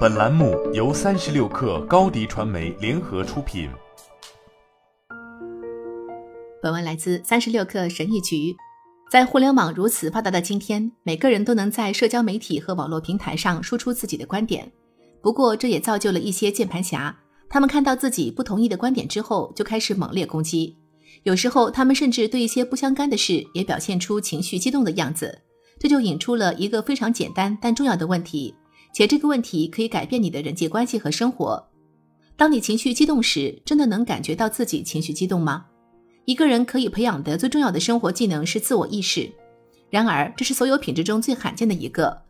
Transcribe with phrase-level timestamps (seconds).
[0.00, 3.70] 本栏目由三十六氪高低传媒联合出品。
[6.62, 8.54] 本文来自三十六氪神译局。
[9.10, 14.70] 在互联网如此发达的今天，每个人都能在社交媒体和网络平台上输出自己的观点。
[15.22, 17.16] 不过，这也造就了一些键盘侠，
[17.48, 20.76] 他们看到自己不同意的观点之后，就开始猛烈攻击。
[21.22, 25.40] 有时候，他们甚至对一些不相干的事也表现出情绪激动的样子。
[25.78, 28.54] 这就引出了一个非常简单但重要的问题，
[28.92, 31.68] 且这个问题可以改变你的人际关系和生活。
[32.36, 35.66] 当你情绪激动时，真的能感觉到自己情绪激动吗？
[36.24, 39.30] 一个人可以培养的最重要的生活技能是自我意识，
[39.90, 42.22] 然而这是所有品质中最罕见的一个。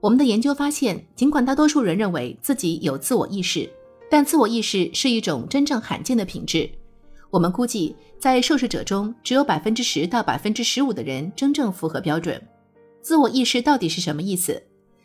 [0.00, 3.70] 我们的研究发现，尽管大多数人认为自己有自我意识，
[4.10, 6.70] 但自我意识是一种真正罕见的品质。
[7.30, 12.40] 我们估计，在受试者中，只有百分之十到百分之十五的人真正符合标准。
[13.00, 14.62] 自我意识到底是什么意思？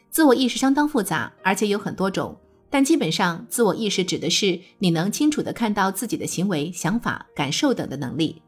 [0.10, 2.36] 自我意识相当复杂，而且有很多种。
[2.70, 8.42] 但基本上，自我意识指的是你能清楚地看到自己的行为、想法、感受等的能力。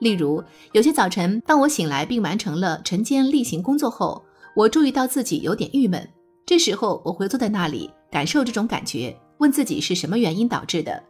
[0.00, 6.08] 例如，有些早晨，当我醒来并完成了晨间例行工作后，我注意到自己有点郁闷。
[6.46, 11.02] 这时候，我会坐在那里，感受这种感觉，问自己是什么原因导致的。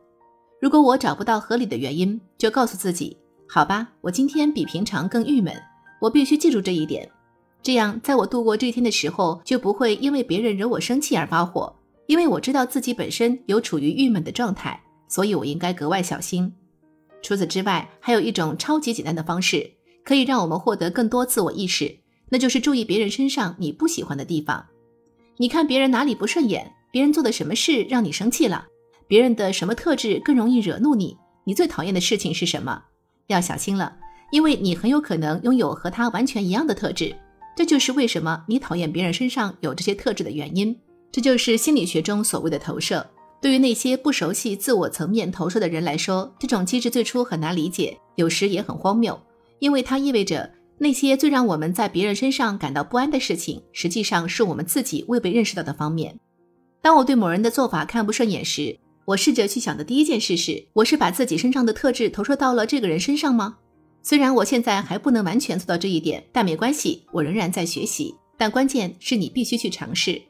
[0.61, 3.17] 如果我找不到合理的原因，就告诉自己：
[3.49, 5.55] 好吧，我今天比平常更郁闷，
[6.01, 7.09] 我必须记住这一点。
[7.63, 11.75] 这样，在我度过这天的时候，就不会因为别人惹我生气而发火，
[12.07, 16.53] 因为我知道自己本身有处于郁闷的状态，所以我应该格外小心。
[17.21, 19.73] 除此之外，还有一种超级简单的方式，
[20.05, 21.99] 可以让我们获得更多自我意识，
[22.31, 24.65] 那就是注意别人身上你不喜欢的地方。
[25.37, 28.67] 你看别人哪里不顺眼，别人做的什么事让你生气了，
[29.07, 32.85] 别人的什么特质更容易惹怒你，你最讨厌的事情是什么？
[33.27, 33.97] 要小心了，
[34.31, 37.15] 因为你很有可能拥有和他完全一样的特质。
[37.59, 40.79] 这就是为什么你讨厌别人身上有这些特质的原因。
[41.11, 43.05] 这就是心理学中所谓的投射。
[43.43, 49.21] 对于那些不熟悉自我层面投射的人来说，这种机制最初很难理解，有时也很荒谬，
[49.59, 56.17] 因为它意味着那些最让我们在别人身上感到不安的事情，实际上是我们自己未被认识到的方面。
[56.81, 63.57] 当我对某人的做法看不顺眼时，我试着去想的第一件事是：我是把自己身上的特质投射到了这个人身上吗？
[64.03, 68.15] 虽然我现在还不能完全做到这一点，但没关系，我仍然在学习。
[68.37, 70.23] 但关键是你必须去尝试。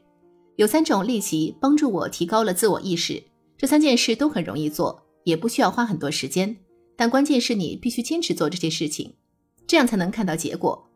[0.55, 3.23] 有三种练习帮助我提高了自我意识，
[3.57, 6.57] 这三件事都很容易做，也不需要花很多时间。
[6.97, 9.13] 但关键是你必须坚持做这些事情，
[9.65, 10.89] 这样才能看到结果。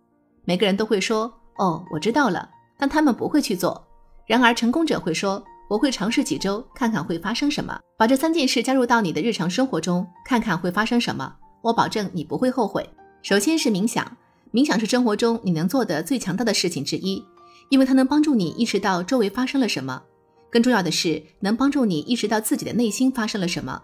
[0.43, 3.87] 每个人都会说：“哦，我知道了。”但他们不会去做。
[4.27, 11.33] 然而成功者会说：“我会尝试几周，看看会发生什么。”把这三件事加入到你的日常生活中，看看会发生什么。
[11.63, 12.87] 我保证你不会后悔。
[13.23, 14.17] 首先是冥想，
[14.51, 17.23] 冥想是生活中你能做的最强大的事情之一，
[17.69, 20.03] 因为它能帮助你意识到周围发生了什么。
[20.51, 23.81] 更重要的是，能帮助你意识到自己的内心发生了什么。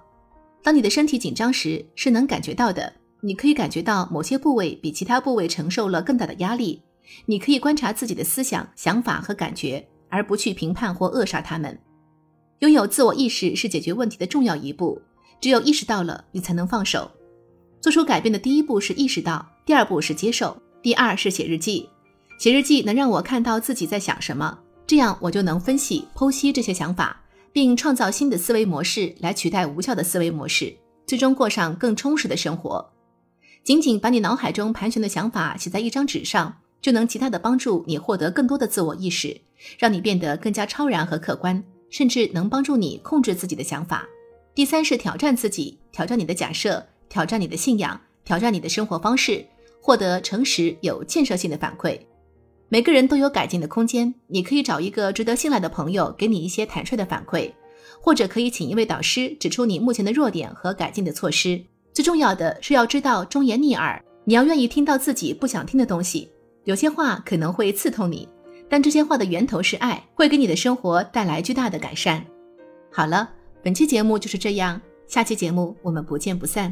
[0.61, 2.93] 当你的身体紧张时，是能感觉到的。
[3.21, 6.81] 你可以感觉到某些部位比其他部位承受了更大的压力。
[7.25, 11.79] 你可以观察自己的思想、想法和感觉，而不去评判或扼杀他们。
[12.59, 15.01] 拥有自我意识是解决问题的重要一步。
[15.41, 17.09] 只有意识到了，你才能放手。
[17.81, 21.89] 做出改变的第一步是意识到，第二步是接受，第二是写日记。
[22.37, 30.75] 写日记能让我看到自己在想什么，这样我就能分析、剖析这些想法，并创造新的思维模式来取代无效的思维模式，
[31.05, 32.93] 最终过上更充实的生活。
[33.63, 39.39] 仅仅把你脑海中盘旋的想法写在一张纸上，就能极大的帮助你获得更多的自我意识，
[39.77, 44.07] 让你变得更加超然和客观，甚至能帮助你控制自己的想法。
[44.55, 46.85] 第三是挑战自己，挑战你的假设。
[47.09, 49.45] 挑战你的信仰，挑战你的生活方式，
[49.81, 51.99] 获得诚实有建设性的反馈。
[52.69, 57.51] 每个人都有改进的空间，你可以找一个值得信赖的朋友给你一些坦率的反馈，
[57.99, 61.59] 或者可以请一位导师指出你目前的弱点和改进的措施。
[61.91, 66.29] 最重要的是要知道忠言逆耳，你要愿意听到自己不想听的东西。
[66.65, 68.29] 有些话可能会刺痛你，
[68.69, 72.23] 但这些话的源头是爱，会给你的生活带来巨大的改善。
[72.91, 73.27] 好了，
[73.63, 76.71] 本期节目就是这样，下期节目我们不见不散。